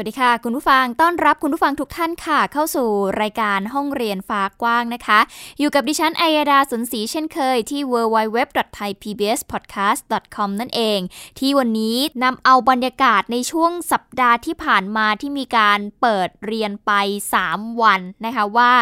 [0.00, 2.88] วัสดีค่ะ คุณผู้ฟังต้อนรับคุณผู้ฟังทุกท่านค่ะ เข้าสู่
[3.20, 5.20] รายการห้องเรียนฟ้ากว้างนะคะ
[5.58, 11.00] อยู่กับดิฉันไอยดาสุนศรีเช่นเคยที่ www.thaipbspodcast.com นั่นเอง
[11.38, 16.92] ที่วันนี้นำเอาบรรยากาศในช่วงสัปดาห์ที่ผ่านมาที่มีการเปิดเรียนไป
[17.40, 18.72] 3 วันนะคะว่า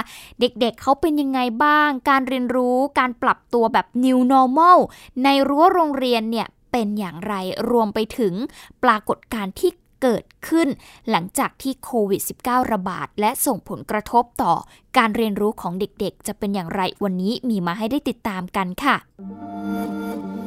[0.41, 4.79] เด็กๆเเขาเป็นยังไงบ้าง การเรียนรู้การปรับตัวแบบ new normal
[5.25, 7.35] ในรั้วโรงเรียนเนี่ยเป็นอย่างไร
[7.71, 8.35] รวมไปถึง
[8.85, 10.69] ปรากฏการณ์ที่ เกิดขึ้น
[11.11, 14.55] หลังจากที่โควิด -19 ระบาด และส่งผลกระทบต่อ
[14.97, 18.97] การเรียนรู้ของเด็กๆ จะเป็นอย่างไรวันนี้มีมาให้ได้ติดตามกันค่ะ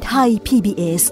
[0.04, 1.02] ไทย PBS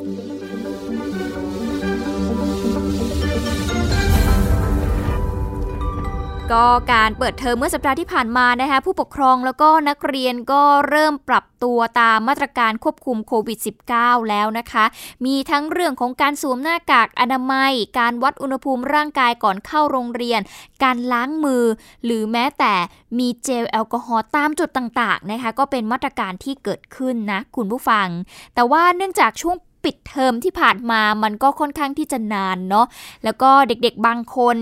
[6.53, 13.59] ก็การเปิดเทอมเมื่อสัปดาห์ที่ผ่านมานะคะผู้ปกครองแล้วก็นักเรียนก็เริ่มปรับตัวตามมาตรการควบคุมโควิด
[13.93, 14.85] -19 แล้วนะคะ
[15.25, 20.41] มีทั้งเรื่องของการสวมหน้ากากอนามัย การวัดอุณหภูมิร่างกายก่อนเข้าโรงเรียน
[20.83, 21.65] การล้างมือ
[22.05, 22.75] หรือแม้แต่
[23.19, 28.09] มีเจลแอลกอฮอล์ตามจุดต่างๆนะคะก็เป็นมาตรการที่เกิดขึ้นนะคุณผู้ฟัง
[28.55, 32.87] แต่ว่าเนื่องจากช่วงปิดเทอมที่ผ่านมามันก็ค่อนข้างที่จะนานเนาะ
[33.25, 34.57] แล้วก็เด็กๆบางคน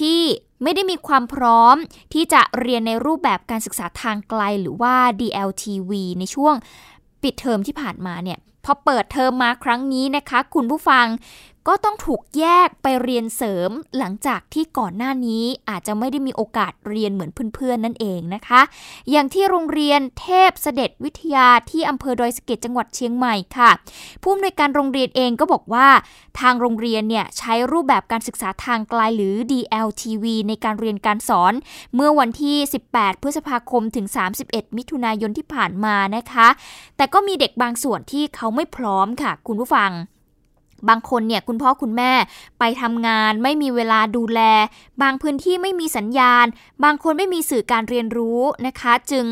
[0.00, 0.20] ที่
[0.64, 1.76] ไม่ได้มีความพร้อม
[2.12, 6.54] ที่จะเรียนในรูปแบบการศึกษาทางไกลหรือว่า DLTV ในช่วง
[7.22, 11.06] ปิดเทอมที่ผ่านมาเนี่ยพอเปิดเทอมมาครั้งนี้นะคะ คุณผู้ฟัง
[11.68, 18.60] ก็ต้องถูกแยกไปเรียนเสริมหลังจากที่ก่อนหน้านี้อาจจะไม่ได้มีโอกาสเรียนเหมือนเพื่อนๆนั่นเองนะคะ
[19.10, 23.70] อย่างที่โรงเรียนเทพเสด็จวิทยาที่อำเภอดอยสะเก็ดจังหวัดเชียงใหม่ค่ะ
[24.22, 25.88] ผู้อำนวยการโรงเรียนเองก็บอกว่า
[26.40, 31.52] ทางโรงเรียนเนี่ยใช้รูปแบบการศึกษาทางไกลหรือ DLTV ในการเรียนการสอน
[31.94, 32.56] เมื่อวันที่
[32.90, 34.06] 18 พฤษภาคมถึง
[34.42, 36.48] 31 มิถุนายนที่ผ่านมานะคะ
[36.96, 39.92] แต่ก็มีเด็กบางส่วนที่เขาไม่พร้อมค่ะ คุณผู้ฟัง
[40.88, 42.12] บางคนเนี่ยคุณพ่อคุณแม่
[42.58, 44.40] ไปทำงาน ไม่มีเวลาดูแล
[45.02, 46.46] บางพื้นที่ไม่มีสัญญาณ
[46.84, 49.26] บางคนไม่มีสื่อการเรียนรู้นะคะ จึง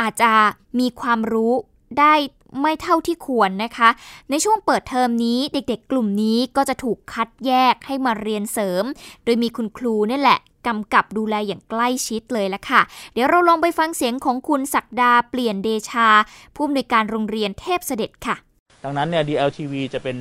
[0.00, 0.32] อาจจะ
[0.78, 1.52] มีความรู้
[1.98, 2.14] ได้
[2.62, 3.88] ไม่เท่าที่ควรนะคะ
[4.30, 8.84] ในช่วงเปิดเทอมนี้เด็กๆ กลุ่มนี้ก็จะถูกคัดแยกให้มาเรียนเสริม
[9.24, 12.80] โดยมีคุณครูนี่แหละกำกับดูแลอย่างใกล้ชิดเลยละค่ะ
[13.12, 16.08] เดี๋ยวเราลองไปฟังเสียงของคุณศักดาเปลี่ยนเดชา
[16.54, 18.36] ผู้อำนวยการโรงเรียนเทพเสด็จค่ะ
[18.84, 20.16] ดังนั้นเนี่ย DLTV จะเป็น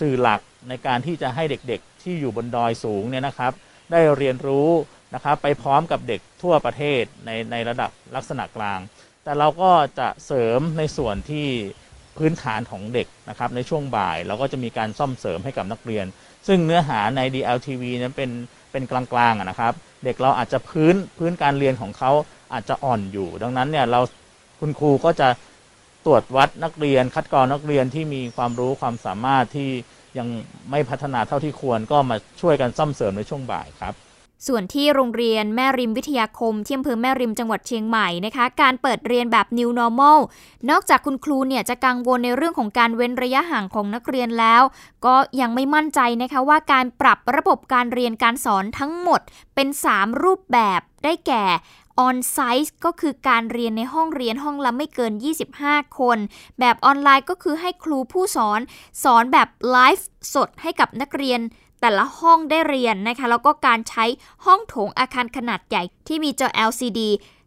[0.00, 3.52] สื่อหลักในการที่จะให้เด็กๆ ที่อยู่บนดอยสูงเนี่ยนะครับ
[3.92, 4.68] ได้เรียนรู้
[5.14, 8.80] นะครับไปพร้อมกับเด็กทั่วประเทศในในระดับลักษณะกลาง
[9.24, 11.46] แต่เราก็จะเสริมในส่วนที่
[12.18, 16.06] พื้นฐานของเด็กนะครับในช่วงบ่ายเราก็จะมีการซ่อมเสริมให้กับนักเรียน
[16.46, 18.30] ซึ่งเนื้อหาใน DLTV นั้นเป็น
[18.72, 19.72] เป็นกลางๆนะครับ
[20.04, 22.12] เด็กเราอาจจะพื้นพื้นการเรียนของเขา
[22.52, 24.00] อาจจะอ่อนอยู่ ดังนั้นเนี่ยเรา
[24.60, 25.28] คุณครูก็จะ
[26.06, 29.70] ตรวจวัดนักเรียน คัดกรองนักเรียนที่มีความรู้ความสามารถที่
[30.18, 30.28] ยัง
[30.70, 33.94] ไม่พัฒนาเท่าที่ควรก็มาช่วยกันซ่อมเสริมในช่วงบ่ายครับ
[34.48, 40.18] ส่วนที่โรงเรียนแม่ริมวิทยาคมที่อำเภอแม่ริมจังหวัดเชียงใหม่นะคะ การเปิดเรียนแบบ New Normal
[40.70, 44.62] นอกจากคุณครูเนี่ยจะกังวลในเรื่องของการเว้นระยะห่างของนักเรียนแล้ว
[45.06, 49.20] ก็ยังไม่มั่นใจนะคะว่าการปรับระบบการเรียนการสอนทั้งหมด
[49.54, 51.44] เป็น 3 รูปแบบได้แก่
[52.00, 55.12] ออนไซต์ก็คือการเรียนในห้องเรียนห้องละไม่เกิน
[55.56, 56.18] 25 คน
[56.60, 58.60] แบบออนไลน์ก็คือให้ครูผู้สอน
[59.04, 61.40] สอนแบบไลฟ์สดให้กับนักเรียน
[61.80, 64.04] แต่ละห้องได้เรียนนะคะ แล้วก็การใช้
[64.46, 67.00] ห้องโถงอาคารขนาดใหญ่ที่มีจอ LCD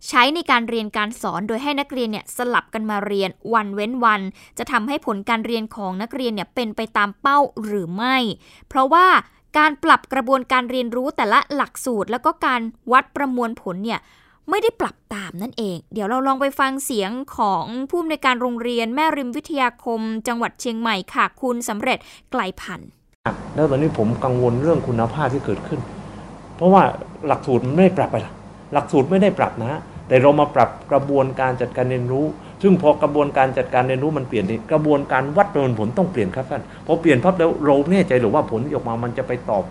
[0.07, 4.21] ใช้ในการเรียนการสอนโดยให้นักเรียนเนี่ยสลับกันมาเรียนวันเว้นวัน
[4.57, 8.17] จะทำให้ผลการเรียนของนักเรียนเนี่ยเป็นไปตามเป้าหรือไม่
[8.67, 9.07] เพราะว่า
[9.57, 12.61] การปรับกระบวนการเรียนรู้แต่ละหลักสูตร แล้วก็การ
[12.91, 13.99] วัดประมวลผลเนี่ย
[14.49, 21.97] ไม่ได้ปรับตามนั่นเอง เดี๋ยวเราลองไปฟังเสียงของผู้อำนวยการโรงเรียนแม่ริมวิทยาคม จังหวัดเชียงใหม่ค่ะคุณสำเร็จ
[22.31, 22.89] ไกลพันธ์
[23.55, 25.79] แล้วตอนนี้ผมกังวลเรื่องคุณภาพที่เกิดขึ้น
[26.57, 26.81] เพราะว่า
[27.27, 28.33] หลักสูตรมันไม่ได้ปรับไปละ
[28.73, 32.25] หลักสูตรไม่ได้ปรับนะ แต่เรามาปรับกระบวนการจัดการเรียนรู้
[32.61, 39.63] ซึ่งพอกระบวนการจัดการเรียนรู้มันเปลี่ยนกระบวนการวัดประเมินผลต้องเปลี่ยนครับท่านพอเปลี่ยนพับแล้วเราแน่ใจหรือว่าผลที่ออกมามันจะไปตอบ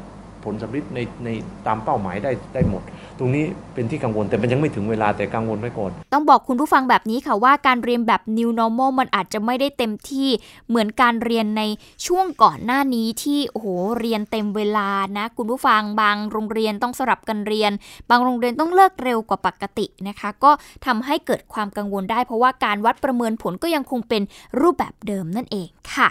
[0.44, 1.28] ผลสำลิดในใน
[1.66, 2.82] ตามเป้าหมายได้ได้หมด
[3.18, 3.44] ตรงนี้
[3.74, 10.28] เป็นที่กังวลแต่มันยังไม่ถึงเวลาแต่กังวลไว้ก่อน ต้องบอกคุณผู้ฟังแบบนี้ค่ะว่าการเรียนแบบ new normal มันอาจจะไม่ได้เต็มที่
[10.68, 11.62] เหมือนการเรียนใน
[12.06, 13.66] ช่วงก่อนหน้านี้ที่โอ้โห
[14.00, 17.72] เรียนเต็มเวลานะคุณผู้ฟังบางโรงเรียนต้องสลับกันเรียน
[18.10, 20.50] บางโรงเรียนต้องเลิกเร็วกว่าปกตินะคะ ก็
[20.86, 24.22] ทำให้เกิดความกังวลได้ เพราะว่าการวัดประเมินผลก็ยังคงเป็น
[24.60, 26.08] รูปแบบเดิมนั่นเองค่ะ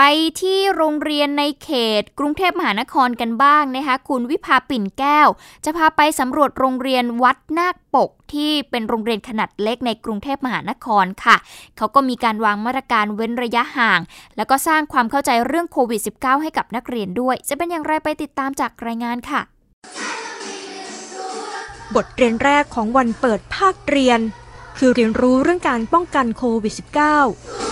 [0.00, 0.04] ไป
[0.42, 1.70] ที่โรงเรียนในเข
[2.00, 5.28] ต กรุงเทพมหานครกันบ้างนะคะ คุณวิภาปิ่นแก้ว
[5.64, 11.36] จะพาไปสำรวจโรงเรียนวัดนาคปกที่เป็นโรงเรียนขนาดเล็กในกรุงเทพมหานครค่ะ
[11.76, 14.00] เขาก็มีการวางมาตรการเว้นระยะห่าง
[14.36, 19.40] แล้วก็สร้างความเข้าใจเรื่องโควิด -19 ให้กับนักเรียนด้วย จะเป็นอย่างไรไปติดตามจากรายงานค่ะ
[21.94, 24.20] บทเรียนแรกของวันเปิดภาคเรียน
[24.78, 27.65] คือเรียนรู้เรื่องการป้องกันโควิด -19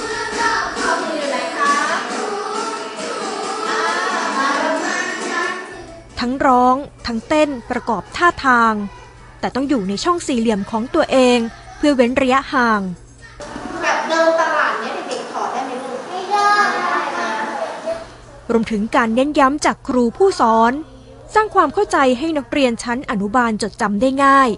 [6.27, 6.77] ทั้งร้อง
[7.07, 8.75] ทั้งเต้นประกอบท่าทาง
[9.41, 11.39] แต่ต้องอยู่ในช่องสี่เหลี่ยมของตัวเอง
[11.77, 12.81] เพื่อเว้นระยะห่าง
[13.83, 16.53] แบบเดินตลาดเนี้ยเด็กๆถอดได้ไหมลูกไม่ได้
[18.51, 20.73] รวมถึงการเน้นย้ำจากครูผู้สอน
[21.35, 24.49] สร้างความเข้าใจให้นักเรียนชั้นอนุบาลจดจำได้ง่าย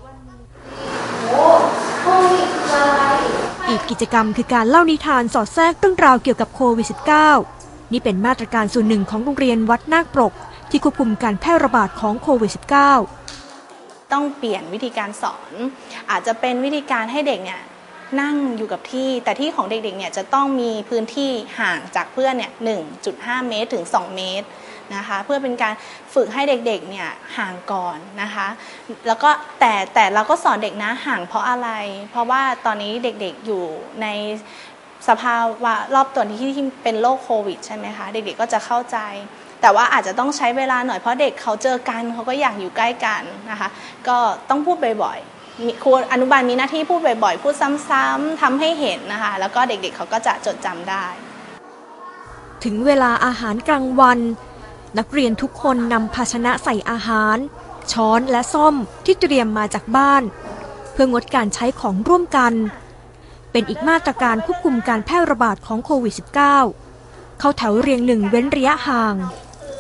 [3.69, 6.87] อีกกิจกรรมคือการเล่านิทานสอดแทรกเรื่องราวเกี่ยวกับโควิด
[7.41, 10.35] -19 นี่เป็นมาตรการส่วนหนึ่งของโรงเรียนวัดนาคปรก
[10.71, 15.53] ที่ควบคุมการแพร่ระบาดของโควิด -19 ต้องเปลี่ยนวิธีการสอน
[16.11, 17.63] อาจจะเป็นวิธีการให้เด็กเนี่ย
[18.21, 21.31] นั่งอยู่กับที่ แต่ที่ของเด็กๆเนี่ยจะต้องมีพื้นที่
[21.61, 22.53] ห่างจากเพื่อนเนี่ย
[23.01, 24.47] 1.5 เมตรถึง 2 เมตร
[24.95, 25.75] นะคะเพื่อเป็นการ
[26.15, 28.49] ฝึกให้เด็กๆเนี่ยห่างก่อนนะคะ
[29.07, 29.31] แล้วก็
[29.61, 31.71] แต่แต่เราก็สอนเด็กนะห่างเพราะอะไร
[32.11, 33.65] เพราะว่าตอนนี้เด็กๆอยู่
[34.03, 34.07] ใน
[35.09, 38.99] สภาวะรอบตัวที่ที่เป็นโรคโควิดใช่ไหมคะ เด็กๆก็จะเข้าใจ
[39.61, 43.69] แต่ว่าอาจจะต้องใช้เวลาหน่อยเพราะเด็กเขาเจอกันเขาก็อยากอยู่ใกล้กันนะคะ
[44.09, 44.19] ก็
[44.51, 51.07] ต้องพูดบ่อยๆมีครูอนุบาลมีหน้าที่พูดบ่อยๆ พูดซ้ำๆทำให้เห็นนะคะ แล้วก็เด็กๆเขาก็จะจดจำได้
[52.65, 54.19] ถึงเวลาอาหารกลางวัน
[54.99, 57.37] นักเรียนทุกคนนำภาชนะใส่อาหาร
[57.93, 58.75] ช้อนและซ่อม
[59.05, 60.23] ที่เตรียมมาจากบ้าน
[60.93, 62.53] เพื่องดการใช้ของร่วมกัน
[63.53, 66.15] เป็นอีกมาตรการควบคุมการแพร่ระบาดของโควิด
[66.79, 69.15] -19 เข้าแถวเรียงหนึ่งเว้นระยะห่าง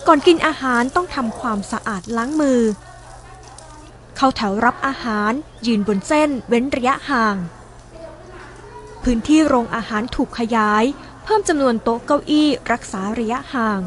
[0.06, 2.60] ก่อนกินอาหารต้องทำความสะอาดล้างมือ
[4.16, 5.32] เข้าแถวรับอาหาร
[5.66, 7.36] ยืนบนเส้นเว้นระยะห่าง
[9.02, 10.84] พื้นที่โรงอาหารถูกขยาย
[11.24, 13.80] เพิ่มจำนวนโต๊ะเก้าอี้รักษาระยะห่าง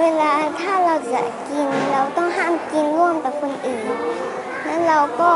[0.00, 3.86] เวลาถ้าเราจะกินเราต้องห้ามกินร่วมกับคนอื่น
[4.64, 5.32] แล้วเราก็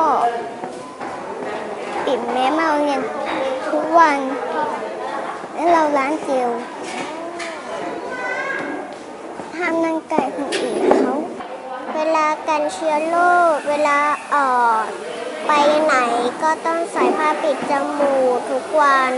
[2.06, 3.00] ปิดแม้มาเรียน
[3.70, 4.18] ทุกวัน
[5.54, 11.14] แล้วเราล้างเจลามนั่งใกล้คนอื่นเขา
[11.94, 13.16] เวลากันเชื้อโร
[13.52, 13.98] คเวลา
[14.34, 14.84] ออก
[15.46, 15.52] ไป
[15.82, 15.94] ไหน
[16.42, 19.12] ก็ต้องใส่ผ้าปิดจมูกทุกวัน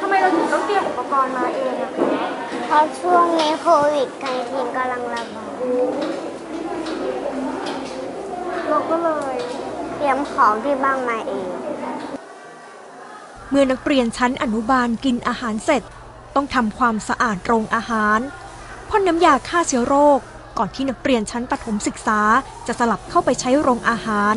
[0.00, 2.24] ทำไมเราถึงต้องเตรียมอุปกรณ์มาเองอะคะ
[2.66, 4.08] เพราะช่วงนี้โควิด
[4.42, 5.52] 19กำลังระบาด
[8.68, 9.36] เราก็เลย
[9.96, 11.48] เตรียมของที่บ้านมาเอง
[13.50, 15.82] เมื่อนักเรียนชั้นอนุบาลกินอาหารเสร็จ
[16.34, 18.18] ต้องทำความสะอาดโรงอาหาร
[18.88, 20.20] พ่นน้ำยาฆ่าเชื้อโรค
[20.58, 22.20] ก่อนที่นักเรียนชั้นประถมศึกษา
[22.66, 24.34] จะสลับเข้าไปใช้โรงอาหาร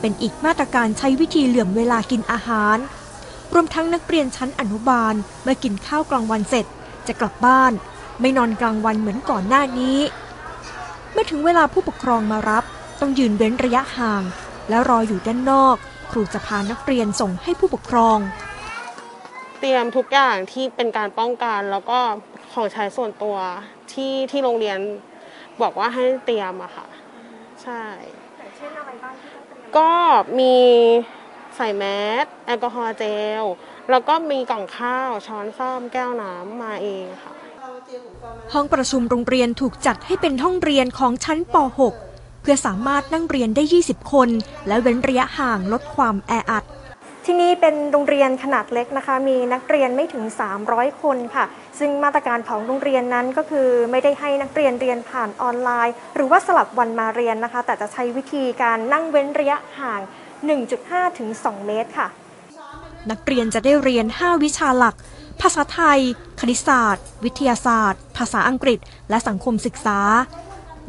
[0.00, 2.76] เป็นอีกมาตรการใช้วิธีเหลื่อมเวลากินอาหาร
[3.54, 6.66] รวมทั้งนักเรียนชั้นอนุบาลเมื่อกินข้าวกลางวันเสร็จ
[7.06, 7.72] จะกลับบ้าน
[8.20, 9.98] ไม่นอนกลางวันเหมือนก่อนหน้านี้
[11.12, 12.64] เมื่อถึงเวลาผู้ปกครองมารับ
[13.00, 14.22] ต้องยืนเว้นระยะห่าง
[14.68, 15.76] และรออยู่ด้านนอก
[16.10, 18.18] ครูจะพานักเรียนส่งให้ผู้ปกครอง
[19.60, 22.00] เตรียมทุกอย่างที่เป็นการป้องกันแล้วก็
[22.54, 23.36] ของใช้ส่วนตัว
[23.92, 24.78] ที่ที่โรงเรียน
[25.62, 26.86] บอกว่าให้เตรียมอะค่ะ
[27.62, 27.82] ใช่
[29.76, 29.90] ก็
[30.38, 30.56] มี
[31.56, 31.84] ใส่แม
[32.24, 33.04] สแอลกอฮอล์เจ
[33.40, 33.42] ล
[33.90, 37.32] แล้วก็มีกล่องข้าวช้อนซ่อมแก้วน้ำมาเองค่ะ
[38.52, 41.56] ห้องประชุมโรงเรียนถูกจัดให้เป็นห้องเรียนของชั้นป
[41.98, 44.28] .6 เพื่อสามารถนั่งเรียนได้ 20 คน
[44.66, 46.64] และเว้นระยะห่างลดความแออัด
[47.26, 50.24] ที่นี่เป็นโรงเรียนขนาดเล็กนะคะ มีนักเรียนไม่ถึง
[50.62, 51.44] 300 คนค่ะ
[51.78, 60.00] ซึ่งมาตรการของโรงเรียนนั้นก็คือไม่ได้ให้นักเรียนเรียนผ่านออนไลน์ หรือว่าสลับวันมาเรียนนะคะ แต่จะใช้วิธีการนั่งเว้นระยะห่าง
[60.60, 62.08] 1.5 ถึง 2 เมตรค่ะ
[63.10, 64.94] นักเรียนจะได้เรียน 5 วิชาหลัก
[65.40, 66.00] ภาษาไทย
[66.40, 68.78] คณิตศาสตร์ วิทยาศาสตร์ ภาษาอังกฤษ
[69.10, 70.00] และสังคมศึกษา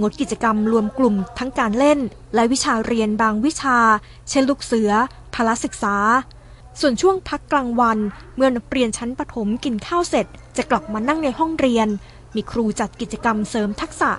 [0.01, 1.99] งดกิจกรรมรวมกลุ่มทั้งการเล่น
[2.35, 3.77] และวิชาเรียนบางวิชา
[4.29, 4.91] เช่นลูกเสือ
[5.35, 5.95] พละศึกษา
[6.81, 7.97] ส่วนช่วงพักกลางวัน
[8.35, 10.25] เมื่อนักเรียนชั้นประถมกินข้าวเสร็จ
[10.57, 11.87] จะกลับมานั่งในห้องเรียน
[12.35, 14.11] มีครูจัดกิจกรรมเสริมทักษะ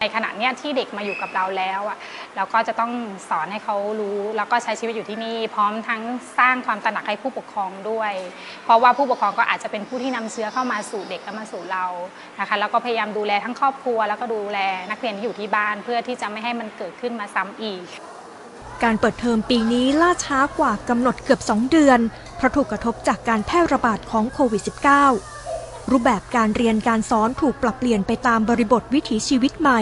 [0.00, 1.98] ในขณะเนี้ยที่เด็กมาอยู่กับเราแล้วอะ
[2.36, 2.92] เราก็จะต้อง
[3.28, 6.02] สอนให้เขารู้ แล้วก็ใช้ชีวิตอยู่ที่นี่ พร้อมทั้ง
[6.38, 8.12] สร้างความตระหนักให้ผู้ปกครองด้วย
[8.64, 11.84] เพราะว่าผู้ปกครองก็อาจจะเป็นผู้ที่นำเชื้อเข้ามาสู่เด็กและมาสู่เรา
[12.40, 14.58] นะคะแล้วก็พยายามดูแลทั้งครอบครัว แล้วก็ดูแล
[14.90, 17.86] นักเรียนที่อยู่ที่บ้านเพื่อที่จะไม่ให้มันเกิดขึ้นมาซ้ำอีก
[18.84, 22.00] การเปิดเทอมปีนี้ล่าช้ากว่ากำหนดเกือบ 2 เดือน
[22.36, 24.62] เพราะถูกกระทบจากการแพร่ระบาดของโควิด
[25.26, 29.80] -19 รูปแบบการเรียนการสอนถูกปรับเปลี่ยนไปตามบริบทวิถีชีวิตใหม่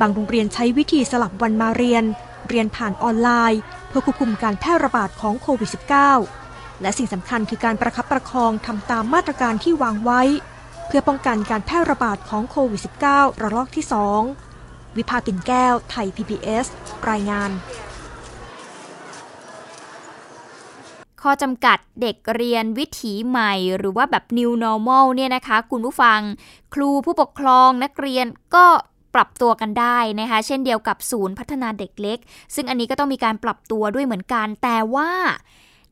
[0.00, 2.04] บางโรงเรียนใช้วิธีสลับวันมาเรียน
[2.48, 5.70] เรียนผ่านออนไลน์ เพื่อควบคุมการแพร่ระบาดของโควิด
[6.24, 10.22] -19 และสิ่งสำคัญคือการประคับประคองทำตามมาตรการที่วางไว้
[10.86, 13.84] เพื่อป้องกันการแพร่ระบาดของโควิด -19 ระลอกที่
[14.40, 16.66] 2 วิภาปิ่นแก้ว ไทย PBS
[17.10, 17.50] รายงาน
[21.22, 26.20] ข้อจำกัดเด็กเรียนวิถีใหม่ หรือว่าแบบ new normal เนี่ยนะคะ คุณผู้ฟัง
[26.74, 28.66] ครูผู้ปกครองนักเรียนก็
[29.14, 32.18] ปรับตัวกันได้นะคะ เช่นเดียวกับศูนย์พัฒนาเด็กเล็ก
[32.54, 35.10] ซึ่งอันนี้ก็ต้องมีการปรับตัวด้วยเหมือนกัน แต่ว่า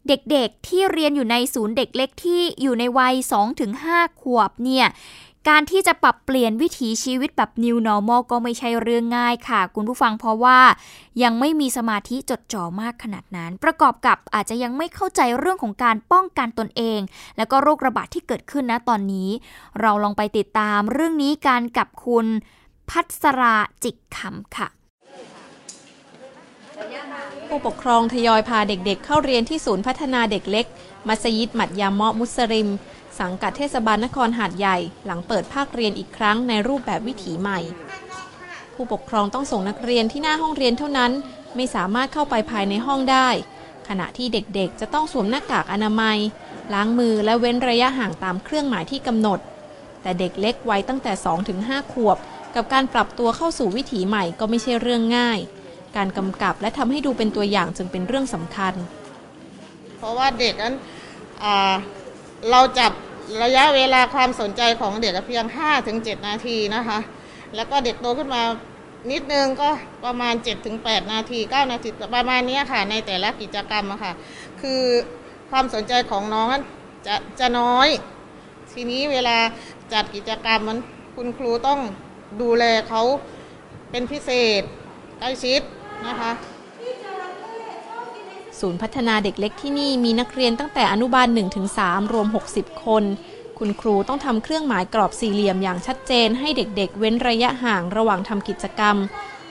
[0.08, 3.14] เด็กๆที่เรียนอยู่ในศูนย์เด็กเล็กที่อยู่ในวัย
[3.68, 4.86] 2-5 ขวบเนี่ย
[5.48, 10.58] การที่จะปรับเปลี่ยนวิถีชีวิตแบบ new normal ก็ไม่ใช่เรื่องง่ายค่ะ คุณผู้ฟังเพราะว่า
[11.22, 17.00] ยังไม่มีสมาธิจดจ่อมากขนาดนั้น ประกอบกับอาจจะยังไม่เข้าใจเรื่องของการป้องกันตนเอง
[17.36, 19.28] แล้วก็โรคระบาดที่เกิดขึ้นนะตอนนี้
[19.80, 22.26] เราลองไปติดตามเรื่องนี้การกับคุณ
[22.90, 24.68] พัสราจิกคำค่ะ
[27.48, 30.66] ผู้ปกครองทยอยพาเด็กๆ เข้าเรียนที่ศูนย์พัฒนาเด็กเล็ก
[31.08, 32.68] มัสยิดมัดยามเมาะมุสลิม
[33.20, 37.60] สังกัดเทศบาลนครหาดใหญ่ หลังเปิดภาคเรียนอีกครั้งในรูปแบบวิถีใหม่
[38.74, 41.12] ผู้ปกครองต้องส่งนักเรียนที่หน้าห้องเรียนเท่านั้น
[41.56, 43.28] ไม่สามารถเข้าไปภายในห้องได้
[43.88, 46.18] ขณะที่เด็กๆ จะต้องสวมหน้ากากอนามัย
[46.74, 49.38] ล้างมือและเว้นระยะห่างตามเครื่องหมายที่กำหนด
[50.02, 51.12] แต่เด็กเล็กวัยตั้งแต่
[51.52, 52.18] 2-5 ขวบ
[52.54, 55.38] กับการปรับตัวเข้าสู่วิถีใหม่ก็ไม่ใช่เรื่องง่าย
[55.96, 58.74] การกำกับและทำให้ดูเป็นตัวอย่างจึงเป็นเรื่องสำคัญ
[59.98, 60.74] เพราะว่าเด็กนั้น
[62.50, 62.92] เราจับ
[63.42, 65.44] ระยะเวลาความสนใจของเด็กเพียง
[65.86, 66.98] 5-7 นาทีนะคะ
[67.54, 68.42] แล้วก็เด็กโตขึ้นมา
[69.10, 69.70] นิดนึงก็
[70.04, 70.34] ประมาณ
[70.72, 74.12] 7-8 นาที 9 นาทีประมาณนี้ค่ะ ในแต่ละกิจกรรมอะค่ะ
[74.60, 74.82] คือ
[75.50, 76.46] ความสนใจของน้อง
[77.06, 77.88] จะจะน้อย
[78.72, 79.38] ทีนี้เวลา
[79.92, 80.78] จัดกิจกรรมมัน
[81.16, 81.80] คุณครูต้อง
[82.40, 83.02] ดูแลเขา
[83.90, 84.30] เป็นพิเศ
[84.60, 84.62] ษ
[85.18, 85.60] ใกล้ชิด
[86.06, 86.30] นะคะ
[88.60, 93.04] ศูนย์พัฒนาเด็กเล็กที่นี่มีนักเรียนตั้งแต่อนุบาล1ถึง3รวม 60 คน
[93.58, 98.96] คุณครูต้องทำเครื่องหมายกรอบสี่เหลี่ยมอย่างชัดเจนให้เด็กๆ เว้นระยะห่างระหว่างทำกิจกรรม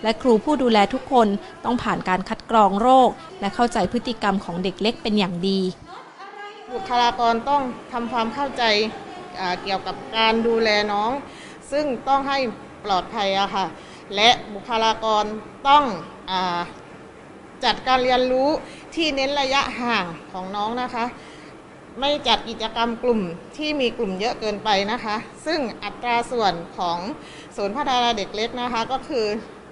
[0.03, 1.27] และครูผู้ดูแลทุกคน
[1.65, 3.09] ต้องผ่านการคัดกรองโรค
[3.39, 5.59] และเข้าใจพฤติกรรมของเด็กเล็กเป็นอย่างดี
[6.73, 7.61] บุคลากรต้อง
[7.91, 8.63] ทำความเข้าใจ
[9.63, 11.11] เกี่ยวกับการดูแลน้อง
[11.71, 12.37] ซึ่งต้องให้
[12.85, 13.65] ปลอดภัยอะค่ะ
[14.15, 15.23] และบุคลากร
[15.67, 15.83] ต้อง
[16.31, 16.33] อ
[17.65, 18.49] จัดการเรียนรู้
[18.97, 21.05] ที่เน้นระยะห่างของน้องนะคะ
[21.99, 23.21] ไม่จัดกิจกรรมกลุ่ม
[23.57, 26.97] ที่มีกลุ่มเยอะเกินไปนะคะ ซึ่งอัตราส่วนของ
[27.55, 29.25] ศูนย์พัฒนาเด็กเล็กนะคะ ก็คือ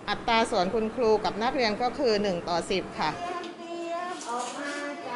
[0.10, 3.10] อัตราส่วนคุณครูกับนักเรียนก็คือ 1 ต่อ 10 ค่ะ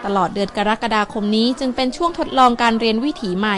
[0.06, 3.58] ตลอดเดือนกรกฎาคมนี้จึงเป็นช่วงทดลองการเรียนวิถีใหม่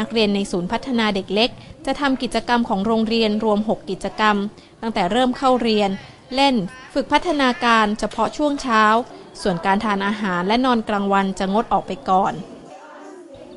[0.00, 1.50] นักเรียนในศูนย์พัฒนาเด็กเล็ก
[1.86, 4.36] จะทำกิจกรรมของโรงเรียนรวม 6 กิจกรรม
[4.82, 5.90] ตั้งแต่เริ่มเข้าเรียน
[6.34, 6.54] เล่น
[6.94, 8.84] ฝึกพัฒนาการเฉพาะช่วงเช้า
[9.40, 12.34] ส่วนการทานอาหารและนอนกลางวันจะงดออกไปก่อน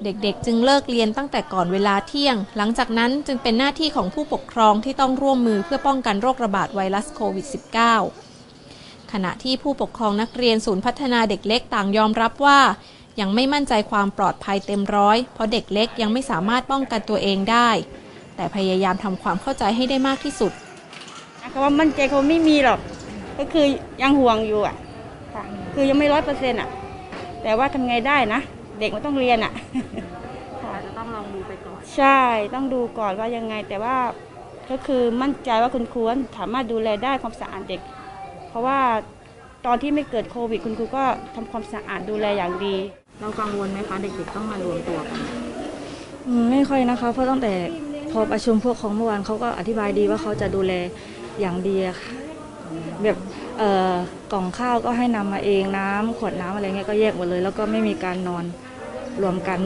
[0.04, 7.46] เด็กๆ จึงเลิกเรียนตั้งแต่ก่อนเวลาเที่ยง หลังจากนั้นจึงเป็นหน้าที่ของผู้ปกครองที่ต้องร่วมมือเพื่อป้องกันโรคระบาดไวรัสโควิด
[8.30, 12.60] -19 ขณะที่ผู้ปกครองนักเรียนศูนย์พัฒนาเด็กเล็กต่างยอมรับว่า
[13.20, 17.70] ยังไม่มั่นใจความปลอดภัยเต็มร้อย เพราะเด็กเล็กยังไม่สามารถป้องกันตัวเองได้
[18.36, 20.52] แต่พยายามทำความเข้าใจให้ได้มากที่สุด
[21.52, 22.80] คำว่ามั่นใจเขาไม่มีหรอก
[23.38, 23.66] ก็คือ
[24.02, 24.76] ยังห่วงอยู่อะ
[25.76, 26.70] ค่ะคือยังไม่ร้อยเปอร์เซ็นต์อะ
[27.44, 28.42] แต่ว่าทำไงได้นะ
[28.80, 29.54] เด็กมันต้องเรียนอะ
[30.86, 32.20] จะต้องลองดูไปก่อน ใช่
[32.54, 33.96] ต้องดูก่อนว่ายังไงแต่ว่า
[34.70, 36.02] ก็คือมั่นใจว่าคุณครู
[36.38, 37.82] สามารถดูแลได้ความสะอาดเด็ก
[38.50, 38.80] เพราะว่า
[39.66, 41.04] ตอนที่ไม่เกิดโควิด คุณครูก็
[41.36, 42.76] ทำความสะอาดดูแลอย่างดี
[43.22, 45.20] เรากังวลไหมคะเด็กๆต้องมารวมตัวกัน
[46.52, 47.54] ไม่ค่อยนะคะ เพราะตั้งแต่
[48.12, 50.74] พอประชุมพวกของเมื่อวานเขาก็อธิบายดีว่าเขาจะดูแล
[51.40, 52.12] อย่างดีอะค่ะ
[53.04, 53.45] แบบเอ่อ
[54.34, 58.46] กล่องข้าวก็ให้นำมาเองน้ำขวดน้ำอะไรเงี้ยก็แยกหมดเลย แล้วก็ไม่มีการนอน
[59.22, 59.60] รวมกัน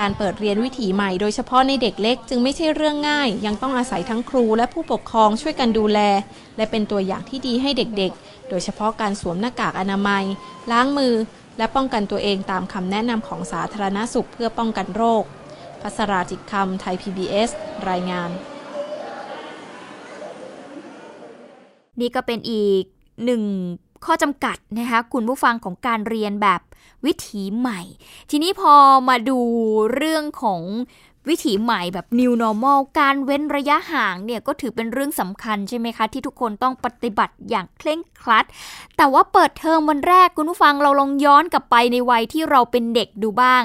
[0.00, 6.00] การเปิดเรียนวิถีใหม่โดยเฉพาะในเด็กเล็กจึงไม่ใช่เรื่องง่าย ยังต้องอาศัยทั้งครูและผู้ปกครองช่วยกันดูแล
[6.56, 10.24] และเป็นตัวอย่างที่ดีให้เด็กๆ โดยเฉพาะการสวมหน้ากากอนามัย
[10.70, 11.14] ล้างมือ
[11.58, 15.24] และป้องกันตัวเองตามคำแนะนำของสาธารณสุขเพื่อป้องกันโรค
[15.82, 17.50] พัพัสราจิตคำไทย PBS
[17.90, 18.30] รายงาน
[22.00, 22.84] นี่ก็เป็นอีก
[23.24, 23.42] หนึ่ง
[24.04, 26.60] ข้อจำกัดนะคะคุณผู้ฟังของการเรียนแบบ
[27.06, 27.80] วิถีใหม่
[28.30, 28.74] ทีนี้พอ
[29.08, 29.38] มาดู
[29.94, 30.62] เรื่องของ
[31.28, 38.44] วิถีใหม่แบบ new normal การเว้นระยะห่างเนี่ยก็ถือเป็นเรื่องสำคัญใช่ไหมคะ ที่ทุกคนต้องปฏิบัติอย่างเคร่งครัด
[38.96, 43.62] แต่ว่าเปิดเทอมวันแรกคุณผู้ฟังเราลองย้อนกลับไปในวัยที่เราเป็นเด็กดูบ้าง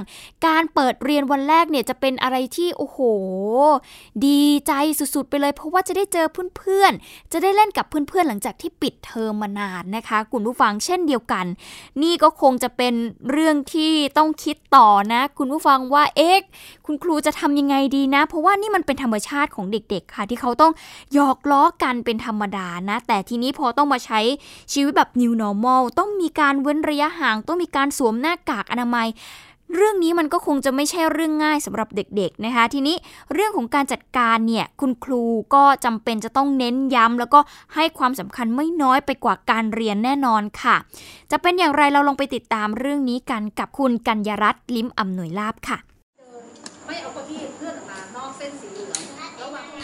[0.47, 2.99] การเปิดเรียนวันแรกเนี่ยจะเป็นอะไรที่โอ้โห
[4.25, 4.73] ดีใจ
[5.15, 6.27] สุดๆไปเลย เพราะว่าจะได้เจอ
[6.57, 11.45] เพื่อนๆจะได้เล่นกับเพื่อนๆหลังจากที่ปิดเทอมมานานนะคะ คุณผู้ฟังเช่นเดียวกัน
[12.03, 12.93] นี่ก็คงจะเป็น
[13.31, 16.37] เรื่องที่ต้องคิดต่อนะ คุณผู้ฟังว่าเอ๊ะ
[16.85, 20.73] คุณครูจะทำยังไงดีนะ เพราะว่านี่มันเป็นธรรมชาติของเด็ก ๆ ค่ะ ที่เขาต้อง
[21.13, 24.19] หยอกล้อกันเป็นธรรมดานะ แต่ทีนี้พอต้องมาใช้
[24.73, 29.09] ชีวิตแบบ new normal ต้องมีการเว้นระยะห่าง ต้องมีการสวมหน้ากากอนามัย
[29.75, 32.95] เรื่องนี้มันก็คงจะไม่ใช่เรื่องง่ายสำหรับเด็กๆนะคะ ทีนี้
[33.33, 37.39] เรื่องของการจัดการเนี่ยคุณครูก็จำเป็นจะต้องเน้นย้ำแล้วก็
[37.75, 40.75] ให้ความสำคัญไม่น้อยไปกว่าการเรียนแน่นอนค่ะ
[41.31, 45.77] จะเป็นอย่างไรเราลองไปติดตามเรื่องนี้กันกับคุณกัญญรัตน์ลิ้มอำนวยลาบค่ะ
[46.85, 47.40] ไม่เอาเก้าอี้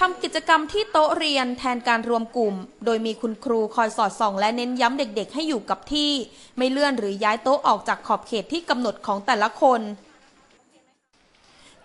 [0.04, 6.12] ทำกิจกรรมที่โต๊ะเรียนแทนการรวมกลุ่ม โดยมีคุณครูคอยสอดส่อง และเน้นย้ำเด็กๆ ให้อยู่กับที่
[6.58, 9.82] ไม่เลื่อนหรือย้ายโต๊ะออกจากขอบเขตที่กำหนดของแต่ละคน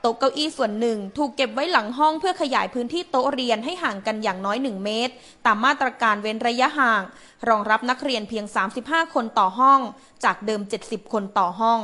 [0.01, 5.15] โต๊ะเก้าอี้ส่วนหนึ่ง ถูกเก็บไว้หลังห้องเพื่อขยายพื้นที่โต๊ะเรียนให้ห่างกันอย่างน้อย 1 เมตร
[5.47, 7.03] ตามมาตรการเว้นระยะห่าง
[7.49, 8.45] รองรับนักเรียนเพียง
[8.79, 9.81] 35 คนต่อห้อง
[10.25, 11.81] จากเดิม 70 คนต่อห้อง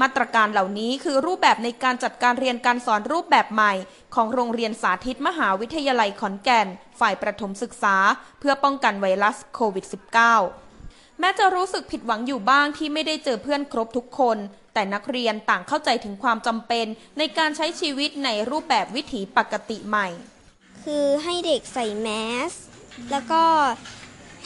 [0.00, 3.72] มาตรการเหล่านี้คือรูปแบบในการจัดการเรียนการสอนรูปแบบใหม่
[4.14, 6.66] ของโรงเรียนสาธิตมหาวิทยาลัยขอนแก่น
[7.00, 7.96] ฝ่ายประถมศึกษา
[8.40, 9.86] เพื่อป้องกันไวรัสโควิด
[10.52, 14.36] -19 แม้จะรู้สึกผิดหวังอยู่บ้างที่ไม่ได้เจอเพื่อนครบทุกคน
[14.74, 16.86] แต่นักเรียนต่างเข้าใจถึงความจำเป็น
[17.18, 20.08] ในการใช้ชีวิตในรูปแบบวิถีปกติใหม่
[20.84, 22.08] คือให้เด็กใส่แม
[22.50, 22.52] ส
[23.10, 23.42] แล้วก็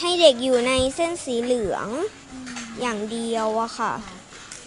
[0.01, 1.89] ให้เด็กอยู่ในเส้นสีเหลือง
[2.81, 3.95] อย่างเดียวอะค่ะ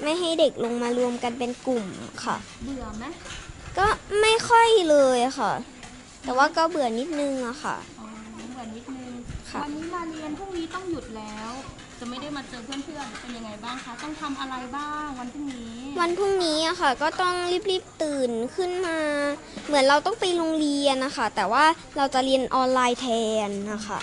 [0.03, 1.85] ไม่ให้เด็กลงมารวมกันเป็นกลุ่ม
[2.23, 3.05] ค่ะ เบื่อไหม
[3.77, 3.87] ก็
[4.21, 5.53] ไม่ค่อยเลยอะค่ะ
[6.23, 8.07] แต่ว่าก็เบื่อนิดนึงอะค่ะ อ๋อ
[8.51, 9.11] เบื่อนิดนึง
[9.49, 11.49] ค่ะ วันนี้มาเรียนพรุ่งนี้ต้องหยุดแล้ว
[11.99, 17.35] จะไม่ได้มาเจอเพื่อนๆเป็นยังไงบ้างคะต้องทำอะไรบ้างวันพรุ่งนี้วันพรุ่งนี้อะค่ะ ก็ต้อง
[17.69, 18.99] รีบๆตื่นขึ้นมา
[19.67, 21.65] เหมือนเราต้องไปโรงเรียนนะคะ แต่ว่า
[21.97, 23.07] เราจะเรียนออนไลน์แท
[23.47, 23.99] นนะคะ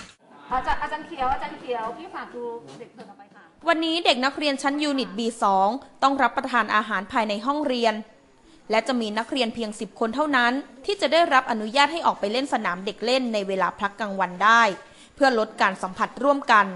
[0.51, 2.45] อาจารย์อาจารย์เขียวอาจารย์เขียวพี่ฝากดู
[2.79, 3.32] เด็กเพิ่ต่อไปค่ะ
[3.69, 5.45] วันนี้เด็กนักเรียนชั้นยูนิต B2
[6.03, 7.95] ต้องรับประทานอาหารภายในห้องเรียน
[8.71, 10.53] และจะมีนักเรียนเพียง 10 คนเท่านั้น
[10.85, 14.63] ที่จะได้รับอนุญาตให้ออกไปเล่นสนามเด็กเล่นในเวลาพักกลางวันได้
[15.15, 16.67] เพื่อลดการสัมผัสร่วมกัน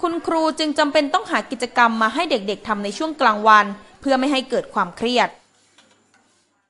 [0.00, 3.66] คุณครูจึงจำเป็นต้องหากิจกรรมมาให้เด็กๆทำในช่วงกลางวัน
[4.00, 5.28] เพื่อไม่ให้เกิดความเครียด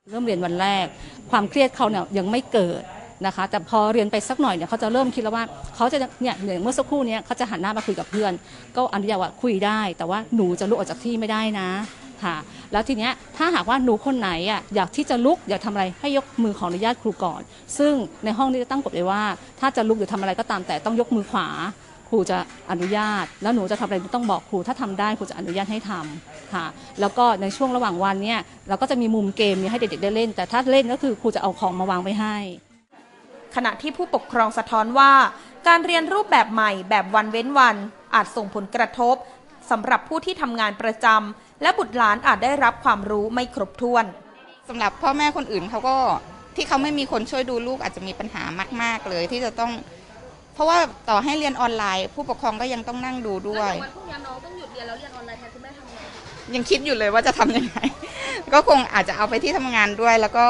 [0.09, 0.85] เริ่มเรียนวันแรก
[1.31, 2.83] ความเครียดเขาเนี่ยยังไม่เกิด
[3.25, 5.43] นะคะ แต่พอเรียนไปสักหน่อยเนี่ยเขาจะเริ่มคิดแล้วว่า
[5.75, 8.31] เขาจะเนี่ยอย่างเมื่อสักครู่เนี้เขาจะหันหน้ามาคุยกับเพื่อน
[8.75, 11.69] ก็อนุญาตว่าคุยได้ แต่ว่าหนูจะลุกออกจากที่ไม่ได้นะ
[12.23, 12.35] ค่ะ
[12.71, 17.41] แล้วทีเนี้ยถ้าหากว่าหนูคนไหนอะอยากที่จะลุกอยากทำอะไรให้ยกมือขออนุญาตครูก่อน
[17.77, 19.21] ซึ่งในห้องนี้จะตั้งกฎเลยว่า
[19.59, 21.47] ถ้าจะลุกหรือทำอะไรก็ตามแต่ต้องยกมือขวา
[22.09, 22.37] ครูจะ
[22.71, 26.65] อนุญาต แล้วหนูจะทำอะไรต้องบอกครูถ้าทำได้ครูจะอนุญาตให้ทำค่ะ
[26.99, 32.35] แล้วก็ในช่วงระหว่างวันเนี่ยเราก็จะมีมุมเกมเนี่ยให้เด็กๆได้เล่น แต่ถ้าเล่นก็คือครูจะเอาของมาวางไว้ให้
[33.55, 35.11] ขณะที่ผู้ปกครองสะท้อนว่า
[35.67, 37.75] การเรียนรูปแบบใหม่แบบวันเว้นวัน
[38.15, 39.15] อาจส่งผลกระทบ
[39.71, 44.05] สำหรับผู้ที่ทำงานประจำและบุตรหลานอาจได้รับความรู้ไม่ครบถ้วน
[44.69, 45.97] สำหรับพ่อแม่คนอื่นเขาก็
[46.55, 48.43] ที่เขาไม่มีคนช่วยดูลูกอาจจะมีปัญหา
[48.81, 49.71] มาก ๆ เลยที่จะต้อง
[50.53, 50.77] เพราะว่า
[51.09, 55.97] ต่อให้เรียนออนไลน์ ผู้ปกครองก็ยังต้องนั่งดูด้วยวันพรุ่งนี้น้องต้องหยุดเรียนแล้วเรียนออนไลน์แทนคุณแม่ทำไง
[56.55, 57.79] ยังคิดอยู่เลยว่าจะทำยังไง
[58.53, 60.47] ก็คงอาจจะเอาไปที่ทำงานด้วยแล้วก็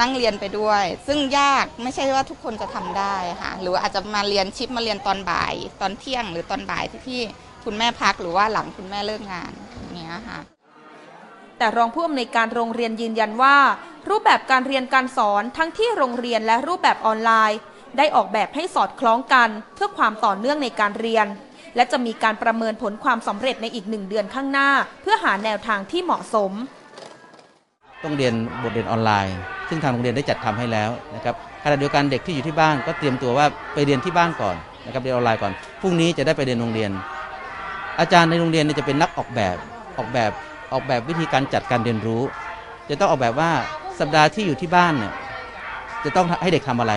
[0.00, 7.20] นั่งเรียนไปด้วย ซึ่งยากไม่ใช่ว่าทุกคนจะทำได้ค่ะหรือว่าอาจจะมาเรียนชิปมาเรียนตอนบ่าย ตอนเที่ยงหรือตอนบ่ายที่ที่
[7.64, 10.38] คุณแม่พักหรือว่าหลังคุณแม่เลิกงานอย่างเงี้ยค่ะ
[11.58, 13.56] แต่รองผู้อำนวยการโรงเรียนยืนยันว่า
[14.08, 17.58] รูปแบบการเรียนการสอนทั้งที่โรงเรียนและรูปแบบออนไลน์
[17.98, 21.26] ได้ออกแบบให้สอดคล้องกัน เพื่อความต่อเนื่องในการเรียน
[21.76, 24.70] และจะมีการประเมินผลความสำเร็จในอีกหนึ่งเดือนข้างหน้า
[25.02, 26.52] เพื่อหาแนวทางที่เหมาะสม
[28.04, 29.36] ต้องเรียนบทเรียนออนไลน์
[29.68, 36.90] ซึ่งทางโรงเรียนได้จัดทำให้แล้วนะครับขณะเดียวกันเด็กที่อยู่ที่บ้านก็เตรียมตัวว่าไปเรียนที่บ้านก่อนนะครับเรียนออนไลน์ก่อนพรุ่งนี้จะได้ไปเรียนโรงเรียน
[38.00, 39.56] อาจารย์ในโรงเรียนจะเป็นนักออกแบบ
[39.98, 40.30] ออกแบบ
[40.72, 42.22] ออกแบบวิธีการจัดการเรียนรู้
[42.90, 43.50] จะต้องออกแบบว่า
[44.00, 45.12] สัปดาห์ที่อยู่ที่บ้านเนี่ย
[46.04, 46.94] จะต้องให้เด็กทำอะไร